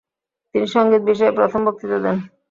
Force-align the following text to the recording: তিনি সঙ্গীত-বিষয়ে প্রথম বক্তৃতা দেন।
তিনি 0.55 0.67
সঙ্গীত-বিষয়ে 0.67 1.35
প্রথম 1.37 1.61
বক্তৃতা 1.65 1.97
দেন। 2.05 2.17